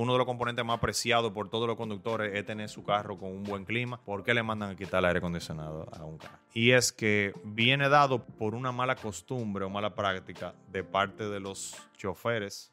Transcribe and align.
uno 0.00 0.12
de 0.12 0.18
los 0.18 0.26
componentes 0.26 0.64
más 0.64 0.78
apreciados 0.78 1.30
por 1.32 1.50
todos 1.50 1.66
los 1.66 1.76
conductores 1.76 2.34
es 2.34 2.46
tener 2.46 2.70
su 2.70 2.82
carro 2.82 3.18
con 3.18 3.32
un 3.32 3.44
buen 3.44 3.66
clima. 3.66 4.00
¿Por 4.02 4.24
qué 4.24 4.32
le 4.32 4.42
mandan 4.42 4.70
a 4.70 4.74
quitar 4.74 5.00
el 5.00 5.04
aire 5.04 5.18
acondicionado 5.18 5.86
a 5.92 6.04
un 6.06 6.16
carro? 6.16 6.38
Y 6.54 6.70
es 6.70 6.90
que 6.90 7.34
viene 7.44 7.90
dado 7.90 8.24
por 8.24 8.54
una 8.54 8.72
mala 8.72 8.96
costumbre 8.96 9.66
o 9.66 9.68
mala 9.68 9.94
práctica 9.94 10.54
de 10.72 10.84
parte 10.84 11.28
de 11.28 11.38
los 11.38 11.76
choferes. 11.98 12.72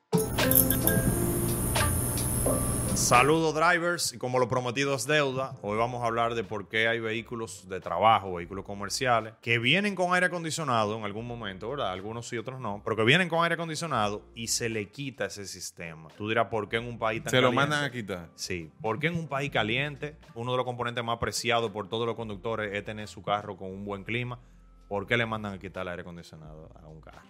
Saludos 2.95 3.53
drivers 3.53 4.13
y 4.13 4.17
como 4.17 4.39
lo 4.39 4.47
prometido 4.47 4.95
es 4.95 5.05
deuda, 5.05 5.53
hoy 5.61 5.77
vamos 5.77 6.01
a 6.01 6.07
hablar 6.07 6.33
de 6.33 6.43
por 6.43 6.67
qué 6.67 6.87
hay 6.87 6.99
vehículos 6.99 7.69
de 7.69 7.79
trabajo, 7.79 8.33
vehículos 8.33 8.65
comerciales, 8.65 9.35
que 9.41 9.59
vienen 9.59 9.93
con 9.93 10.15
aire 10.15 10.25
acondicionado 10.25 10.97
en 10.97 11.03
algún 11.03 11.27
momento, 11.27 11.69
¿verdad? 11.69 11.91
Algunos 11.91 12.27
sí, 12.27 12.39
otros 12.39 12.59
no, 12.59 12.81
pero 12.83 12.95
que 12.95 13.03
vienen 13.03 13.29
con 13.29 13.43
aire 13.43 13.53
acondicionado 13.53 14.23
y 14.33 14.47
se 14.47 14.67
le 14.69 14.89
quita 14.89 15.25
ese 15.25 15.45
sistema. 15.45 16.09
Tú 16.17 16.27
dirás, 16.27 16.47
¿por 16.47 16.69
qué 16.69 16.77
en 16.77 16.87
un 16.87 16.97
país 16.97 17.23
tan 17.23 17.29
Se 17.29 17.37
lo 17.39 17.49
caliente? 17.49 17.69
mandan 17.69 17.83
a 17.83 17.91
quitar. 17.91 18.29
Sí, 18.33 18.71
porque 18.81 19.07
en 19.07 19.15
un 19.15 19.27
país 19.27 19.51
caliente, 19.51 20.15
uno 20.33 20.51
de 20.51 20.57
los 20.57 20.65
componentes 20.65 21.03
más 21.03 21.17
apreciados 21.17 21.69
por 21.71 21.87
todos 21.87 22.07
los 22.07 22.15
conductores 22.15 22.73
es 22.73 22.83
tener 22.83 23.07
su 23.07 23.21
carro 23.21 23.57
con 23.57 23.69
un 23.69 23.85
buen 23.85 24.03
clima. 24.03 24.39
¿Por 24.87 25.05
qué 25.05 25.17
le 25.17 25.25
mandan 25.27 25.53
a 25.53 25.59
quitar 25.59 25.83
el 25.83 25.89
aire 25.89 26.01
acondicionado 26.01 26.71
a 26.81 26.87
un 26.87 26.99
carro? 26.99 27.21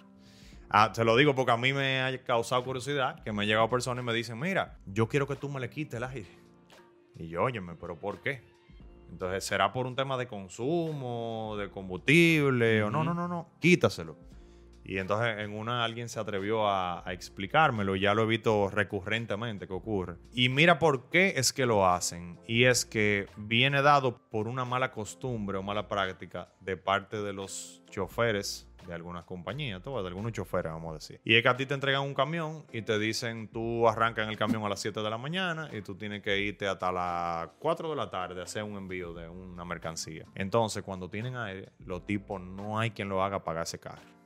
Ah, 0.69 0.91
te 0.91 1.03
lo 1.05 1.15
digo 1.15 1.33
porque 1.33 1.51
a 1.51 1.57
mí 1.57 1.71
me 1.71 2.01
ha 2.01 2.23
causado 2.23 2.63
curiosidad 2.63 3.23
que 3.23 3.31
me 3.31 3.43
han 3.43 3.47
llegado 3.47 3.69
personas 3.69 4.03
y 4.03 4.05
me 4.05 4.13
dicen, 4.13 4.37
mira, 4.37 4.77
yo 4.85 5.07
quiero 5.07 5.25
que 5.25 5.35
tú 5.35 5.49
me 5.49 5.59
le 5.59 5.69
quites 5.69 5.95
el 5.95 6.03
aire. 6.03 6.27
Y 7.15 7.29
yo, 7.29 7.43
óyeme, 7.43 7.75
¿pero 7.75 7.97
por 7.97 8.21
qué? 8.21 8.43
Entonces, 9.09 9.45
¿será 9.45 9.71
por 9.71 9.87
un 9.87 9.95
tema 9.95 10.17
de 10.17 10.27
consumo, 10.27 11.55
de 11.57 11.69
combustible? 11.69 12.83
O 12.83 12.91
no, 12.91 13.03
no, 13.03 13.13
no, 13.13 13.27
no, 13.27 13.49
quítaselo. 13.59 14.17
Y 14.87 14.99
entonces 14.99 15.39
en 15.39 15.53
una 15.53 15.83
alguien 15.83 16.09
se 16.09 16.19
atrevió 16.19 16.67
a, 16.67 17.07
a 17.07 17.13
explicármelo, 17.13 17.95
ya 17.95 18.13
lo 18.13 18.23
he 18.23 18.25
visto 18.25 18.69
recurrentemente 18.69 19.67
que 19.67 19.73
ocurre. 19.73 20.15
Y 20.31 20.49
mira 20.49 20.79
por 20.79 21.09
qué 21.09 21.33
es 21.35 21.53
que 21.53 21.65
lo 21.65 21.87
hacen. 21.87 22.39
Y 22.47 22.63
es 22.63 22.85
que 22.85 23.27
viene 23.35 23.81
dado 23.81 24.17
por 24.29 24.47
una 24.47 24.65
mala 24.65 24.91
costumbre 24.91 25.57
o 25.57 25.63
mala 25.63 25.87
práctica 25.87 26.49
de 26.61 26.77
parte 26.77 27.21
de 27.21 27.33
los 27.33 27.83
choferes 27.89 28.67
de 28.87 28.93
algunas 28.93 29.25
compañías, 29.25 29.81
todo, 29.81 30.01
de 30.01 30.07
algunos 30.07 30.31
choferes, 30.31 30.71
vamos 30.71 30.91
a 30.91 30.93
decir. 30.95 31.19
Y 31.23 31.35
es 31.35 31.43
que 31.43 31.49
a 31.49 31.57
ti 31.57 31.65
te 31.65 31.73
entregan 31.73 32.01
un 32.01 32.13
camión 32.13 32.65
y 32.71 32.81
te 32.81 32.97
dicen, 32.97 33.49
tú 33.49 33.87
arrancas 33.87 34.23
en 34.23 34.29
el 34.29 34.37
camión 34.37 34.63
a 34.63 34.69
las 34.69 34.79
7 34.79 35.01
de 35.01 35.09
la 35.09 35.17
mañana 35.17 35.69
y 35.73 35.81
tú 35.81 35.95
tienes 35.95 36.21
que 36.21 36.39
irte 36.39 36.67
hasta 36.67 36.91
las 36.91 37.49
4 37.59 37.89
de 37.89 37.95
la 37.95 38.09
tarde 38.09 38.39
a 38.39 38.45
hacer 38.45 38.63
un 38.63 38.77
envío 38.77 39.13
de 39.13 39.27
una 39.27 39.65
mercancía. 39.65 40.25
Entonces, 40.35 40.83
cuando 40.83 41.09
tienen 41.09 41.35
aire, 41.35 41.73
los 41.79 42.05
tipos 42.05 42.41
no 42.41 42.79
hay 42.79 42.91
quien 42.91 43.09
lo 43.09 43.21
haga 43.21 43.43
pagar 43.43 43.63
ese 43.63 43.79
carro. 43.79 44.16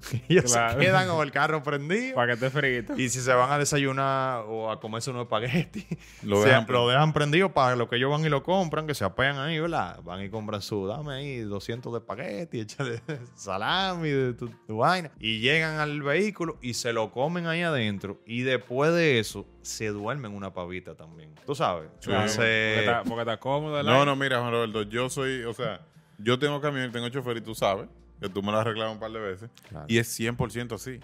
Ellos 0.28 0.44
Claro. 0.52 0.78
se 0.78 0.84
quedan 0.86 1.08
con 1.08 1.22
el 1.26 1.32
carro 1.32 1.62
prendido. 1.62 2.14
Para 2.14 2.28
que 2.28 2.32
esté 2.46 2.50
frito. 2.50 2.96
Y 2.98 3.08
si 3.08 3.20
se 3.20 3.32
van 3.32 3.50
a 3.50 3.58
desayunar 3.58 4.44
o 4.48 4.70
a 4.70 4.80
comerse 4.80 5.10
unos 5.10 5.22
espaguetis, 5.24 5.86
Lo 6.22 6.42
se- 6.42 6.48
dejan 6.48 6.66
lo 6.68 6.88
dejan 6.88 7.12
prendido 7.12 7.52
para 7.52 7.76
lo 7.76 7.88
que 7.88 7.96
ellos 7.96 8.10
van 8.10 8.24
y 8.24 8.28
lo 8.28 8.42
compran, 8.42 8.86
que 8.86 8.94
se 8.94 9.04
apean 9.04 9.38
ahí, 9.38 9.58
¿verdad? 9.60 10.00
Van 10.02 10.22
y 10.22 10.30
compran 10.30 10.62
su, 10.62 10.86
dame 10.86 11.14
ahí 11.14 11.38
200 11.40 11.92
de 11.92 11.98
espagueti, 11.98 12.60
échale 12.60 13.02
salami, 13.34 14.08
de 14.08 14.32
tu, 14.34 14.48
tu 14.66 14.76
vaina. 14.78 15.10
Y 15.18 15.40
llegan 15.40 15.78
al 15.78 16.02
vehículo 16.02 16.58
y 16.60 16.74
se 16.74 16.92
lo 16.92 17.10
comen 17.10 17.46
ahí 17.46 17.62
adentro. 17.62 18.20
Y 18.26 18.42
después 18.42 18.92
de 18.92 19.18
eso, 19.18 19.46
se 19.62 19.88
duermen 19.88 20.34
una 20.34 20.52
pavita 20.52 20.94
también. 20.94 21.34
¿Tú 21.46 21.54
sabes? 21.54 21.88
Claro, 22.02 22.20
Entonces, 22.22 22.74
porque, 22.74 22.78
está, 22.80 23.02
porque 23.04 23.20
está 23.20 23.36
cómodo 23.38 23.82
No, 23.82 23.92
aire. 23.92 24.06
no, 24.06 24.16
mira, 24.16 24.38
Juan 24.40 24.52
Roberto, 24.52 24.82
yo 24.82 25.08
soy, 25.10 25.42
o 25.44 25.52
sea, 25.52 25.80
yo 26.18 26.38
tengo 26.38 26.60
camión, 26.60 26.90
tengo 26.92 27.08
chofer 27.08 27.38
y 27.38 27.40
tú 27.40 27.54
sabes, 27.54 27.86
que 28.20 28.28
tú 28.28 28.42
me 28.42 28.52
lo 28.52 28.58
has 28.58 28.62
arreglado 28.66 28.92
un 28.92 28.98
par 29.00 29.10
de 29.12 29.20
veces, 29.20 29.50
Claro. 29.68 29.86
y 29.88 29.98
es 29.98 30.08
100% 30.18 30.74
así. 30.74 31.00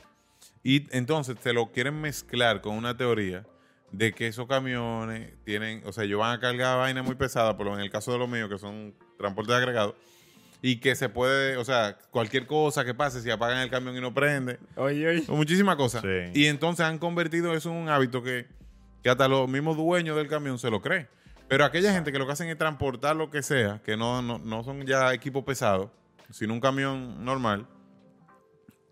Y 0.63 0.87
entonces 0.97 1.37
te 1.39 1.53
lo 1.53 1.71
quieren 1.73 2.01
mezclar 2.01 2.61
con 2.61 2.75
una 2.77 2.97
teoría 2.97 3.47
de 3.93 4.13
que 4.13 4.27
esos 4.27 4.47
camiones 4.47 5.33
tienen, 5.45 5.83
o 5.87 5.93
sea, 5.93 6.05
ellos 6.05 6.19
van 6.21 6.33
a 6.37 6.41
cargar 6.41 6.79
vaina 6.79 7.03
muy 7.03 7.15
pesada, 7.15 7.57
por 7.57 7.67
lo 7.67 7.75
en 7.75 7.81
el 7.81 7.91
caso 7.91 8.13
de 8.13 8.19
los 8.19 8.29
míos, 8.29 8.49
que 8.51 8.59
son 8.59 8.95
transportes 9.17 9.55
agregados, 9.55 9.95
y 10.63 10.77
que 10.81 10.97
se 10.97 11.09
puede, 11.09 11.57
o 11.57 11.65
sea, 11.65 11.97
cualquier 12.11 12.47
cosa 12.47 12.85
que 12.85 12.95
pase, 12.95 13.21
si 13.23 13.31
apagan 13.31 13.59
el 13.59 13.71
camión 13.71 13.97
y 13.97 14.01
no 14.01 14.13
prende, 14.13 14.59
Oye, 14.75 15.07
oye. 15.09 15.25
o 15.29 15.37
muchísimas 15.37 15.77
cosas. 15.77 16.03
Sí. 16.03 16.31
Y 16.41 16.47
entonces 16.47 16.85
han 16.85 16.99
convertido 16.99 17.55
eso 17.55 17.71
en 17.71 17.77
un 17.77 17.89
hábito 17.89 18.23
que, 18.23 18.47
que 19.03 19.09
hasta 19.11 19.29
los 19.29 19.49
mismos 19.49 19.77
dueños 19.77 20.17
del 20.17 20.27
camión 20.29 20.59
se 20.59 20.71
lo 20.71 20.83
creen. 20.83 21.09
Pero 21.49 21.65
aquella 21.65 21.93
gente 21.93 22.11
que 22.11 22.19
lo 22.19 22.27
que 22.27 22.33
hacen 22.33 22.49
es 22.49 22.59
transportar 22.59 23.15
lo 23.15 23.31
que 23.31 23.43
sea, 23.43 23.81
que 23.85 23.97
no, 23.97 24.21
no, 24.21 24.39
no 24.39 24.65
son 24.65 24.85
ya 24.85 25.15
equipos 25.15 25.45
pesados, 25.45 25.91
sino 26.31 26.53
un 26.55 26.61
camión 26.61 27.25
normal, 27.25 27.67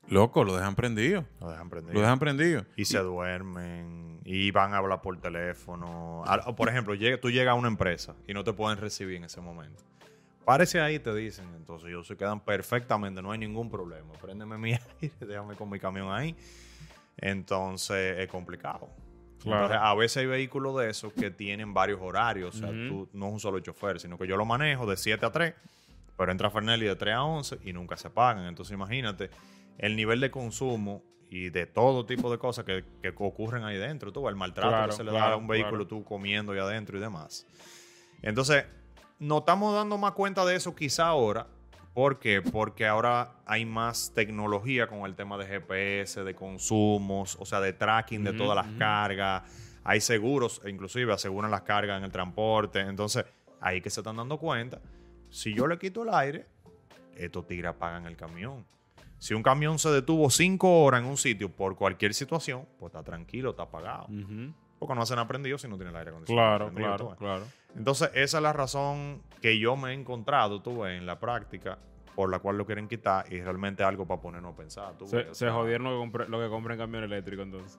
loco, 0.08 0.44
lo 0.44 0.56
dejan 0.56 0.74
prendido. 0.74 1.24
lo 1.40 1.50
dejan 1.50 1.70
prendido. 1.70 1.94
Lo 1.94 2.00
dejan 2.00 2.18
prendido. 2.18 2.64
Y 2.76 2.84
se 2.84 2.98
duermen 2.98 4.20
y 4.24 4.50
van 4.50 4.74
a 4.74 4.78
hablar 4.78 5.00
por 5.02 5.18
teléfono. 5.20 6.22
O, 6.46 6.56
Por 6.56 6.68
ejemplo, 6.68 6.94
llega- 6.94 7.20
tú 7.20 7.30
llegas 7.30 7.52
a 7.52 7.54
una 7.54 7.68
empresa 7.68 8.14
y 8.26 8.34
no 8.34 8.44
te 8.44 8.52
pueden 8.52 8.78
recibir 8.78 9.16
en 9.16 9.24
ese 9.24 9.40
momento. 9.40 9.82
Párese 10.44 10.80
ahí, 10.80 10.98
te 10.98 11.14
dicen. 11.14 11.46
Entonces 11.56 11.88
ellos 11.88 12.06
se 12.06 12.16
quedan 12.16 12.40
perfectamente, 12.40 13.22
no 13.22 13.32
hay 13.32 13.38
ningún 13.38 13.70
problema. 13.70 14.12
Préndeme 14.20 14.58
mi 14.58 14.72
aire, 15.00 15.12
déjame 15.20 15.54
con 15.56 15.70
mi 15.70 15.78
camión 15.78 16.12
ahí. 16.12 16.36
Entonces 17.16 18.18
es 18.18 18.28
complicado. 18.28 18.88
Claro. 19.42 19.64
Entonces, 19.64 19.78
a 19.82 19.94
veces 19.94 20.16
hay 20.18 20.26
vehículos 20.26 20.76
de 20.78 20.90
esos 20.90 21.12
que 21.12 21.30
tienen 21.30 21.74
varios 21.74 22.00
horarios. 22.00 22.56
O 22.56 22.58
sea, 22.58 22.68
tú 22.68 23.08
no 23.12 23.26
es 23.28 23.32
un 23.34 23.40
solo 23.40 23.60
chofer, 23.60 24.00
sino 24.00 24.16
que 24.18 24.26
yo 24.26 24.36
lo 24.36 24.44
manejo 24.46 24.86
de 24.86 24.96
7 24.96 25.24
a 25.26 25.30
3, 25.32 25.54
pero 26.16 26.32
entra 26.32 26.50
Fernelli 26.50 26.86
de 26.86 26.96
3 26.96 27.14
a 27.14 27.24
11 27.24 27.58
y 27.64 27.72
nunca 27.72 27.96
se 27.96 28.10
pagan. 28.10 28.46
Entonces 28.46 28.74
imagínate 28.74 29.30
el 29.78 29.96
nivel 29.96 30.20
de 30.20 30.30
consumo 30.30 31.02
y 31.28 31.50
de 31.50 31.66
todo 31.66 32.06
tipo 32.06 32.30
de 32.30 32.38
cosas 32.38 32.64
que, 32.64 32.84
que 33.02 33.12
ocurren 33.16 33.64
ahí 33.64 33.76
dentro. 33.76 34.12
Tú, 34.12 34.28
el 34.28 34.36
maltrato 34.36 34.70
Claro, 34.70 34.90
que 34.90 34.96
se 34.96 35.04
le 35.04 35.12
da 35.12 35.32
a 35.32 35.36
un 35.36 35.48
vehículo, 35.48 35.86
claro. 35.86 35.88
tú 35.88 36.04
comiendo 36.04 36.52
ahí 36.52 36.58
adentro 36.58 36.96
y 36.96 37.00
demás. 37.00 37.46
Entonces, 38.22 38.64
nos 39.18 39.40
estamos 39.40 39.74
dando 39.74 39.98
más 39.98 40.12
cuenta 40.12 40.44
de 40.44 40.56
eso 40.56 40.74
quizá 40.74 41.08
ahora. 41.08 41.46
¿Por 41.92 42.18
qué? 42.18 42.42
Porque 42.42 42.86
ahora 42.86 43.36
hay 43.46 43.64
más 43.64 44.12
tecnología 44.14 44.88
con 44.88 45.00
el 45.06 45.14
tema 45.14 45.38
de 45.38 45.46
GPS, 45.46 46.24
de 46.24 46.34
consumos, 46.34 47.36
o 47.38 47.44
sea, 47.44 47.60
de 47.60 47.72
tracking 47.72 48.24
de 48.24 48.32
todas 48.32 48.56
las 48.56 48.76
cargas. 48.78 49.44
Hay 49.84 50.00
seguros, 50.00 50.60
inclusive 50.66 51.12
aseguran 51.12 51.52
las 51.52 51.62
cargas 51.62 51.98
en 51.98 52.04
el 52.04 52.10
transporte. 52.10 52.80
Entonces, 52.80 53.24
ahí 53.60 53.80
que 53.80 53.90
se 53.90 54.00
están 54.00 54.16
dando 54.16 54.38
cuenta. 54.38 54.80
Si 55.34 55.54
yo 55.54 55.66
le 55.66 55.78
quito 55.78 56.02
el 56.04 56.10
aire, 56.14 56.46
estos 57.16 57.46
tigres 57.46 57.70
apagan 57.70 58.06
el 58.06 58.16
camión. 58.16 58.64
Si 59.18 59.34
un 59.34 59.42
camión 59.42 59.78
se 59.78 59.90
detuvo 59.90 60.28
cinco 60.30 60.82
horas 60.84 61.00
en 61.00 61.06
un 61.08 61.16
sitio 61.16 61.50
por 61.50 61.76
cualquier 61.76 62.14
situación, 62.14 62.66
pues 62.78 62.90
está 62.92 63.02
tranquilo, 63.02 63.50
está 63.50 63.64
apagado. 63.64 64.06
Porque 64.78 64.94
no 64.94 65.06
se 65.06 65.12
han 65.14 65.18
aprendido 65.20 65.56
si 65.58 65.66
no 65.66 65.76
tiene 65.76 65.90
el 65.90 65.96
aire 65.96 66.10
acondicionado. 66.10 66.70
Claro, 66.70 66.74
claro, 66.74 67.08
tú 67.08 67.16
claro. 67.16 67.44
Entonces, 67.76 68.10
esa 68.14 68.36
es 68.38 68.42
la 68.42 68.52
razón 68.52 69.22
que 69.40 69.58
yo 69.58 69.76
me 69.76 69.90
he 69.90 69.94
encontrado, 69.94 70.60
tú 70.62 70.80
ves, 70.82 70.98
en 70.98 71.06
la 71.06 71.18
práctica, 71.18 71.78
por 72.14 72.30
la 72.30 72.38
cual 72.38 72.58
lo 72.58 72.66
quieren 72.66 72.86
quitar 72.86 73.32
y 73.32 73.40
realmente 73.40 73.82
algo 73.82 74.06
para 74.06 74.20
ponernos 74.20 74.52
a 74.52 74.56
pensar. 74.56 74.92
Tú, 74.98 75.06
Se, 75.06 75.34
se 75.34 75.50
jodieron 75.50 75.84
lo 75.84 75.90
que, 75.90 76.06
compre- 76.18 76.26
lo 76.28 76.40
que 76.40 76.48
compren 76.48 76.78
camión 76.78 77.02
eléctrico 77.02 77.42
entonces. 77.42 77.78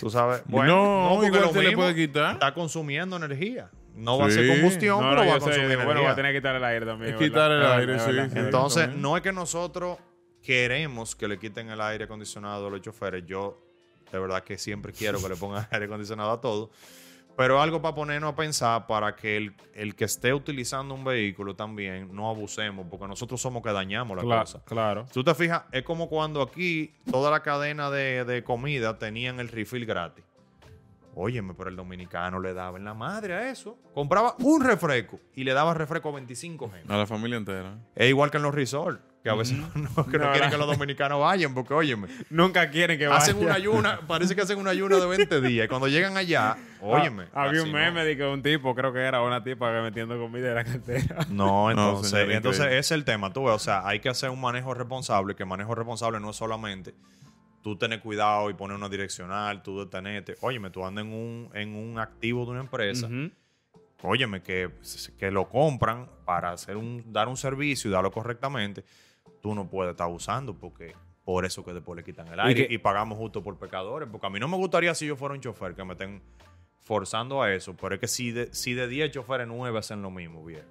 Tú 0.00 0.08
sabes. 0.08 0.42
no, 0.68 1.08
porque 1.10 1.26
igual 1.26 1.42
lo 1.42 1.52
se 1.52 1.62
le 1.62 1.68
mismo 1.68 1.82
puede 1.82 1.94
quitar. 1.94 2.32
Está 2.34 2.54
consumiendo 2.54 3.16
energía. 3.16 3.70
No 3.94 4.18
va 4.18 4.26
a 4.26 4.30
ser 4.30 4.48
combustión, 4.48 5.00
No, 5.00 5.10
pero 5.10 5.24
no, 5.24 5.30
va 5.30 5.36
a 5.36 5.40
sé, 5.40 5.44
consumir 5.44 5.68
digo, 5.68 5.80
energía. 5.82 5.84
bueno, 5.86 6.02
va 6.02 6.10
a 6.10 6.14
tener 6.16 6.32
que 6.32 6.38
quitar 6.40 6.56
el 6.56 6.64
aire 6.64 6.86
también. 6.86 7.16
Quitar 7.16 7.50
el 7.52 7.64
aire, 7.64 7.98
sí. 8.00 8.38
Entonces, 8.38 8.88
no 8.94 9.16
es 9.16 9.22
que 9.22 9.32
nosotros 9.32 9.98
queremos 10.42 11.14
que 11.14 11.28
le 11.28 11.38
quiten 11.38 11.70
el 11.70 11.80
aire 11.80 12.04
acondicionado 12.04 12.66
a 12.66 12.70
los 12.70 12.80
choferes. 12.82 13.24
Yo, 13.26 13.62
de 14.12 14.18
verdad 14.18 14.42
que 14.42 14.58
siempre 14.58 14.92
quiero 14.92 15.20
que 15.22 15.28
le 15.28 15.36
pongan 15.36 15.66
aire 15.70 15.86
acondicionado 15.86 16.30
a 16.32 16.40
todo. 16.40 16.70
Pero 17.36 17.60
algo 17.60 17.82
para 17.82 17.96
ponernos 17.96 18.32
a 18.32 18.36
pensar 18.36 18.86
para 18.86 19.16
que 19.16 19.36
el, 19.36 19.54
el 19.74 19.96
que 19.96 20.04
esté 20.04 20.32
utilizando 20.32 20.94
un 20.94 21.02
vehículo 21.02 21.56
también 21.56 22.08
no 22.14 22.30
abusemos, 22.30 22.86
porque 22.88 23.08
nosotros 23.08 23.40
somos 23.40 23.60
que 23.60 23.72
dañamos 23.72 24.16
la 24.16 24.22
Cla- 24.22 24.40
cosa. 24.42 24.62
Claro. 24.64 25.06
Tú 25.12 25.24
te 25.24 25.34
fijas, 25.34 25.62
es 25.72 25.82
como 25.82 26.08
cuando 26.08 26.40
aquí 26.42 26.94
toda 27.10 27.32
la 27.32 27.40
cadena 27.42 27.90
de, 27.90 28.24
de 28.24 28.44
comida 28.44 28.98
tenían 28.98 29.40
el 29.40 29.48
refill 29.48 29.84
gratis. 29.84 30.24
Óyeme, 31.16 31.54
pero 31.54 31.70
el 31.70 31.76
dominicano 31.76 32.40
le 32.40 32.54
daba 32.54 32.76
en 32.78 32.84
la 32.84 32.94
madre 32.94 33.34
a 33.34 33.50
eso. 33.50 33.78
Compraba 33.94 34.34
un 34.40 34.62
refresco 34.64 35.20
y 35.34 35.44
le 35.44 35.52
daba 35.52 35.72
refresco 35.74 36.08
a 36.08 36.12
25 36.12 36.70
gente. 36.70 36.92
A 36.92 36.96
la 36.96 37.06
familia 37.06 37.36
entera. 37.36 37.78
Es 37.94 38.08
igual 38.08 38.30
que 38.30 38.38
en 38.38 38.42
los 38.42 38.54
resorts, 38.54 39.00
que 39.22 39.30
a 39.30 39.34
veces 39.34 39.56
no, 39.76 40.06
que 40.06 40.18
no 40.18 40.26
No, 40.26 40.32
quieren 40.32 40.50
que 40.50 40.56
los 40.58 40.66
dominicanos 40.66 41.20
vayan, 41.20 41.54
porque 41.54 41.72
óyeme, 41.72 42.08
Nunca 42.30 42.68
quieren 42.70 42.98
que 42.98 43.06
hacen 43.06 43.36
vaya. 43.36 43.46
una 43.46 43.54
ayuna, 43.54 44.00
parece 44.06 44.34
que 44.34 44.42
hacen 44.42 44.58
una 44.58 44.70
ayuna 44.70 44.96
de 44.96 45.06
20 45.06 45.40
días. 45.40 45.66
Y 45.66 45.68
cuando 45.68 45.86
llegan 45.88 46.16
allá, 46.16 46.56
óyeme. 46.80 47.24
Ah, 47.32 47.44
había 47.44 47.60
así 47.60 47.68
un 47.68 47.72
no. 47.72 47.78
meme 47.78 48.04
de 48.04 48.16
que 48.16 48.24
un 48.24 48.42
tipo, 48.42 48.74
creo 48.74 48.92
que 48.92 48.98
era 49.00 49.22
una 49.22 49.42
tipa 49.44 49.72
que 49.72 49.82
metiendo 49.82 50.18
comida 50.18 50.48
en 50.48 50.54
la 50.56 50.64
cartera. 50.64 51.18
No, 51.30 51.70
entonces, 51.70 52.10
señor, 52.10 52.32
entonces 52.32 52.66
ese 52.66 52.78
es 52.78 52.90
el 52.90 53.04
tema, 53.04 53.32
tú 53.32 53.44
ves, 53.44 53.54
o 53.54 53.58
sea, 53.60 53.86
hay 53.86 54.00
que 54.00 54.08
hacer 54.08 54.30
un 54.30 54.40
manejo 54.40 54.74
responsable, 54.74 55.34
que 55.36 55.44
manejo 55.44 55.74
responsable 55.76 56.18
no 56.18 56.30
es 56.30 56.36
solamente 56.36 56.92
tú 57.64 57.76
tener 57.76 58.00
cuidado 58.00 58.50
y 58.50 58.54
poner 58.54 58.76
una 58.76 58.88
direccional, 58.90 59.62
tú 59.62 59.80
detenerte. 59.80 60.36
Óyeme, 60.42 60.68
tú 60.70 60.84
andas 60.84 61.04
en 61.06 61.12
un, 61.12 61.50
en 61.54 61.74
un 61.74 61.98
activo 61.98 62.44
de 62.44 62.50
una 62.52 62.60
empresa, 62.60 63.06
Ujú. 63.06 63.30
óyeme, 64.02 64.42
que, 64.42 64.70
que 65.18 65.30
lo 65.30 65.48
compran 65.48 66.08
para 66.26 66.52
hacer 66.52 66.76
un, 66.76 67.02
dar 67.10 67.26
un 67.26 67.38
servicio 67.38 67.88
y 67.88 67.92
darlo 67.92 68.10
correctamente, 68.12 68.84
tú 69.40 69.54
no 69.54 69.66
puedes 69.68 69.92
estar 69.92 70.08
usando 70.08 70.54
porque 70.54 70.94
por 71.24 71.46
eso 71.46 71.64
que 71.64 71.72
después 71.72 71.96
le 71.96 72.04
quitan 72.04 72.28
el 72.28 72.38
aire 72.38 72.64
y, 72.64 72.68
que- 72.68 72.78
pagamos 72.78 73.16
justo 73.16 73.42
por 73.42 73.58
pecadores. 73.58 74.06
Porque 74.12 74.26
a 74.26 74.30
mí 74.30 74.38
no 74.38 74.46
me 74.46 74.58
gustaría 74.58 74.94
si 74.94 75.06
yo 75.06 75.16
fuera 75.16 75.34
un 75.34 75.40
chofer 75.40 75.74
que 75.74 75.82
me 75.84 75.92
estén 75.94 76.20
forzando 76.82 77.42
a 77.42 77.50
eso. 77.54 77.74
Pero 77.74 77.94
es 77.94 78.00
que 78.02 78.08
si 78.08 78.30
de, 78.30 78.52
si 78.52 78.74
de 78.74 78.86
10 78.86 79.10
choferes 79.10 79.48
9 79.48 79.78
hacen 79.78 80.02
lo 80.02 80.10
mismo, 80.10 80.44
bien. 80.44 80.64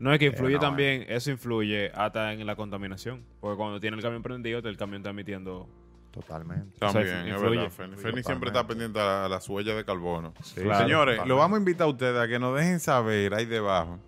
No, 0.00 0.12
es 0.12 0.18
que 0.18 0.24
influye 0.26 0.58
también, 0.58 1.06
eso 1.08 1.30
influye 1.30 1.92
hasta 1.94 2.32
en 2.32 2.44
la 2.44 2.56
contaminación. 2.56 3.24
Porque 3.40 3.56
cuando 3.56 3.78
tiene 3.78 3.96
el 3.96 4.02
camión 4.02 4.24
prendido, 4.24 4.58
el 4.58 4.76
camión 4.76 5.02
está 5.02 5.10
emitiendo. 5.10 5.68
Totalmente. 6.12 6.78
También, 6.78 7.06
sea, 7.06 7.18
es 7.20 7.40
verdad. 7.40 7.70
Ferni, 7.70 7.92
Influye 7.94 7.96
Ferni 8.02 8.22
siempre 8.22 8.48
está 8.50 8.66
pendiente 8.66 9.00
a, 9.00 9.26
la- 9.28 9.40
huellas 9.48 9.74
de 9.76 9.84
carbono. 9.84 10.32
Claro, 10.54 10.78
Señores, 10.80 11.16
totalmente. 11.16 11.28
lo 11.28 11.36
vamos 11.36 11.56
a 11.56 11.58
invitar 11.58 11.86
a 11.86 11.90
ustedes 11.90 12.20
a 12.20 12.28
que 12.28 12.38
nos 12.38 12.54
dejen 12.56 12.80
saber 12.80 13.32
ahí 13.34 13.46
debajo. 13.46 13.98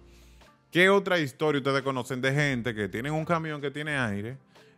¿Qué 0.71 0.91
otra 0.91 1.19
historia 1.19 1.61
ustedes 1.61 1.83
conocen 1.83 2.21
de 2.21 2.33
gente 2.35 2.75
que 2.75 2.89
tienen 2.89 3.12
un 3.15 3.25
camión 3.25 3.61
que 3.61 3.71
tiene 3.71 3.97
aire 3.97 4.37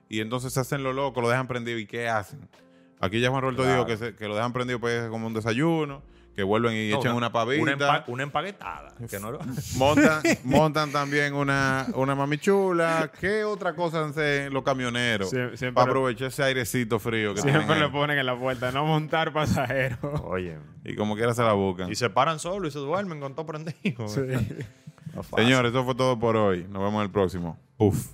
y 0.08 0.20
entonces 0.20 0.52
se 0.52 0.60
hacen 0.60 0.82
lo 0.84 0.92
loco, 0.92 1.20
lo 1.20 1.28
dejan 1.28 1.48
prendido 1.48 1.78
y 1.78 1.86
qué 1.86 2.08
hacen? 2.08 2.48
Aquí 3.00 3.18
ya 3.20 3.28
Juan 3.30 3.42
Roberto 3.42 3.62
Claro. 3.62 3.84
dijo 3.84 3.86
que, 3.86 3.96
se- 3.96 4.14
que 4.14 4.28
lo 4.28 4.34
dejan 4.36 4.52
prendido 4.52 4.78
pues 4.78 5.08
como 5.08 5.26
un 5.26 5.34
desayuno, 5.34 6.02
que 6.36 6.42
vuelven 6.42 6.74
y 6.76 6.90
No, 6.90 6.98
echan 6.98 7.16
una 7.16 7.32
pavita. 7.32 7.62
Una, 7.62 7.72
empa- 7.76 8.04
una 8.08 8.22
empaquetada. 8.24 8.94
Que 9.10 9.18
no 9.18 9.32
lo- 9.32 9.40
Montan, 9.76 10.22
montan 10.44 10.92
también 10.92 11.32
una, 11.34 11.86
una 11.94 12.14
mamichula. 12.14 13.10
¿Qué 13.18 13.42
otra 13.42 13.74
cosa 13.74 14.04
hacen 14.04 14.52
los 14.52 14.62
camioneros? 14.62 15.32
Sie- 15.32 15.56
siempre- 15.56 15.72
para 15.72 15.86
aprovechar 15.90 16.28
ese 16.28 16.42
airecito 16.42 16.98
frío 16.98 17.34
que 17.34 17.40
Siempre 17.40 17.80
le 17.80 17.88
ponen 17.88 18.18
en 18.18 18.26
la 18.26 18.38
puerta, 18.38 18.70
no 18.70 18.84
montar 18.84 19.32
pasajeros. 19.32 19.98
Oye. 20.24 20.58
Y 20.84 20.94
como 20.94 21.16
quiera 21.16 21.32
se 21.34 21.42
la 21.42 21.54
buscan. 21.54 21.90
Y 21.90 21.94
se 21.94 22.10
paran 22.10 22.38
solo 22.38 22.68
y 22.68 22.70
se 22.70 22.78
duermen 22.78 23.18
con 23.18 23.34
todo 23.34 23.46
prendido. 23.46 24.06
No 25.14 25.22
fácil. 25.22 25.46
Señores, 25.46 25.70
eso 25.70 25.82
fue 25.82 25.94
todo 25.94 26.18
por 26.18 26.36
hoy. 26.36 26.64
Nos 26.68 26.82
vemos 26.82 26.96
en 26.96 27.00
el 27.02 27.10
próximo. 27.10 27.58
Uf. 27.78 28.08